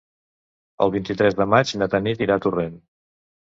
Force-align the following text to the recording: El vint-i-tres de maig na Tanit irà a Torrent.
El 0.85 0.93
vint-i-tres 0.95 1.39
de 1.41 1.49
maig 1.57 1.77
na 1.85 1.91
Tanit 1.95 2.27
irà 2.29 2.41
a 2.41 2.47
Torrent. 2.49 2.77